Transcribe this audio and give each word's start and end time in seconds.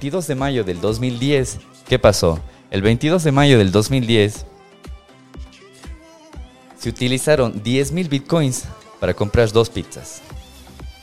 22 0.00 0.28
de 0.28 0.34
mayo 0.34 0.64
del 0.64 0.80
2010, 0.80 1.58
¿qué 1.86 1.98
pasó? 1.98 2.40
El 2.70 2.80
22 2.80 3.22
de 3.22 3.32
mayo 3.32 3.58
del 3.58 3.70
2010 3.70 4.46
se 6.78 6.88
utilizaron 6.88 7.62
10.000 7.62 8.08
bitcoins 8.08 8.64
para 8.98 9.12
comprar 9.12 9.52
dos 9.52 9.68
pizzas. 9.68 10.22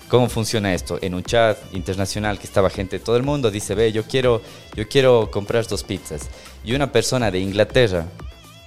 ¿Cómo 0.10 0.30
funciona 0.30 0.74
esto? 0.74 0.98
En 1.04 1.14
un 1.14 1.22
chat 1.22 1.60
internacional 1.76 2.40
que 2.40 2.48
estaba 2.48 2.72
gente 2.72 2.98
de 2.98 3.06
todo 3.06 3.18
el 3.18 3.22
mundo, 3.22 3.52
dice, 3.52 3.76
ve, 3.76 3.92
yo 3.92 4.02
quiero, 4.02 4.42
yo 4.76 4.90
quiero 4.90 5.30
comprar 5.30 5.68
dos 5.68 5.84
pizzas. 5.84 6.32
Y 6.64 6.74
una 6.74 6.92
persona 6.92 7.30
de 7.30 7.38
Inglaterra 7.38 8.08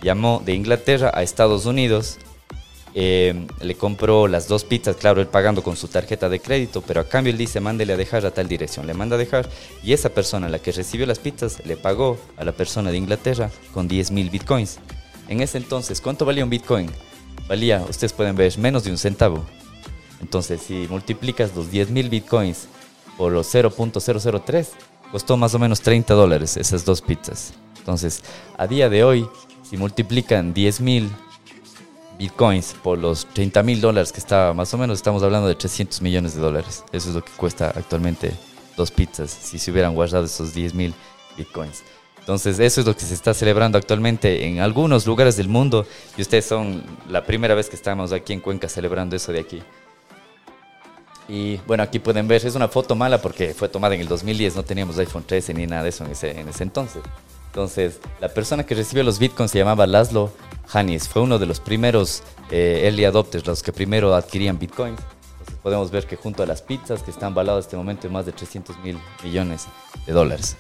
llamó 0.01 0.41
de 0.45 0.55
Inglaterra 0.55 1.11
a 1.13 1.25
Estados 1.25 1.67
Unidos, 1.67 2.19
eh, 2.95 3.47
le 3.61 3.75
compró 3.77 4.27
las 4.27 4.49
dos 4.49 4.65
pizzas, 4.65 4.97
claro, 4.97 5.21
él 5.21 5.29
pagando 5.29 5.63
con 5.63 5.77
su 5.77 5.89
tarjeta 5.89 6.29
de 6.29 6.41
crédito, 6.41 6.83
pero 6.83 7.01
a 7.01 7.09
cambio 7.09 7.33
él 7.33 7.39
dice, 7.39 7.61
mándele 7.61 7.93
a 7.93 7.97
dejar 7.97 8.27
a 8.27 8.33
tal 8.33 8.49
dirección. 8.49 8.87
Le 8.87 8.95
manda 8.95 9.17
a 9.17 9.19
dejar 9.19 9.49
y 9.83 9.93
esa 9.93 10.09
persona, 10.09 10.49
la 10.49 10.59
que 10.59 10.73
recibió 10.73 11.07
las 11.07 11.19
pizzas, 11.19 11.65
le 11.65 11.77
pagó 11.77 12.19
a 12.37 12.45
la 12.45 12.53
persona 12.53 12.91
de 12.91 12.99
Inglaterra 12.99 13.51
con 13.73 13.87
10 13.87 14.11
mil 14.11 14.31
bitcoins. 14.31 14.79
En 15.29 15.41
ese 15.41 15.59
entonces, 15.59 16.01
¿cuánto 16.01 16.25
valía 16.25 16.43
un 16.43 16.51
bitcoin? 16.51 16.91
Valía, 17.49 17.85
ustedes 17.89 18.13
pueden 18.13 18.35
ver, 18.35 18.57
menos 18.59 18.85
de 18.85 18.91
un 18.91 18.99
centavo. 18.99 19.45
Entonces, 20.21 20.61
si 20.61 20.87
multiplicas 20.91 21.55
los 21.55 21.71
10 21.71 21.91
mil 21.91 22.09
bitcoins 22.09 22.67
por 23.17 23.33
los 23.33 23.55
0.003, 23.55 24.67
costó 25.13 25.37
más 25.37 25.55
o 25.55 25.59
menos 25.59 25.81
30 25.81 26.15
dólares 26.15 26.57
esas 26.57 26.85
dos 26.85 27.01
pizzas. 27.01 27.53
Entonces, 27.79 28.23
a 28.59 28.67
día 28.67 28.89
de 28.89 29.05
hoy, 29.05 29.29
si 29.69 29.77
multiplican 29.77 30.53
10 30.53 30.81
mil 30.81 31.11
bitcoins 32.21 32.77
por 32.83 32.99
los 32.99 33.25
30 33.33 33.63
mil 33.63 33.81
dólares 33.81 34.13
que 34.13 34.21
está, 34.21 34.53
más 34.53 34.73
o 34.75 34.79
menos 34.79 34.99
estamos 34.99 35.23
hablando 35.23 35.49
de 35.49 35.55
300 35.55 36.03
millones 36.03 36.35
de 36.35 36.43
dólares. 36.43 36.85
Eso 36.93 37.09
es 37.09 37.15
lo 37.15 37.25
que 37.25 37.33
cuesta 37.33 37.73
actualmente 37.75 38.33
dos 38.77 38.91
pizzas, 38.91 39.31
si 39.31 39.59
se 39.59 39.71
hubieran 39.71 39.95
guardado 39.95 40.27
esos 40.27 40.53
10 40.53 40.75
mil 40.75 40.95
bitcoins. 41.39 41.83
Entonces, 42.19 42.61
eso 42.61 42.83
es 42.83 42.87
lo 42.87 42.95
que 42.95 43.07
se 43.07 43.15
está 43.15 43.33
celebrando 43.33 43.79
actualmente 43.79 44.47
en 44.47 44.61
algunos 44.61 45.07
lugares 45.07 45.39
del 45.39 45.49
mundo 45.49 45.87
y 46.19 46.21
ustedes 46.21 46.45
son 46.45 46.85
la 47.09 47.25
primera 47.25 47.55
vez 47.55 47.71
que 47.71 47.77
estamos 47.77 48.13
aquí 48.13 48.35
en 48.35 48.41
Cuenca 48.41 48.69
celebrando 48.69 49.17
eso 49.17 49.33
de 49.33 49.41
aquí. 49.41 49.63
Y 51.27 51.57
bueno, 51.67 51.83
aquí 51.83 52.01
pueden 52.01 52.29
ver, 52.29 52.45
es 52.45 52.55
una 52.55 52.69
foto 52.69 52.95
mala 52.95 53.23
porque 53.23 53.55
fue 53.55 53.71
tomada 53.71 53.95
en 53.95 54.03
el 54.03 54.09
2010, 54.09 54.57
no 54.57 54.63
teníamos 54.63 54.99
iPhone 54.99 55.25
13 55.27 55.55
ni 55.55 55.67
nada 55.67 55.85
de 55.85 55.89
eso 55.89 56.05
en 56.05 56.11
ese, 56.11 56.39
en 56.39 56.49
ese 56.49 56.65
entonces. 56.65 57.03
Entonces, 57.47 57.99
la 58.21 58.29
persona 58.29 58.67
que 58.67 58.75
recibió 58.75 59.03
los 59.03 59.19
bitcoins 59.19 59.51
se 59.51 59.59
llamaba 59.59 59.87
Laszlo 59.87 60.31
Hanis, 60.73 61.09
fue 61.09 61.23
uno 61.23 61.39
de 61.39 61.47
los 61.47 61.61
primeros 61.61 62.23
eh, 62.51 62.83
early 62.85 63.05
adopters, 63.05 63.47
los 63.47 63.63
que 63.63 63.73
primero 63.73 64.15
adquirían. 64.15 64.59
Entonces, 64.61 65.05
podemos 65.63 65.91
ver 65.91 66.07
que 66.07 66.17
junto 66.17 66.43
a 66.43 66.47
las 66.47 66.63
pizzas 66.63 67.03
que 67.03 67.11
están 67.11 67.35
valadas 67.35 67.65
en 67.65 67.69
este 67.69 67.77
momento 67.77 68.07
en 68.07 68.13
más 68.13 68.27
de 68.27 68.33
300 68.33 68.79
mil 68.81 68.99
millones 69.25 69.67
de 70.07 70.13
dólares. 70.13 70.57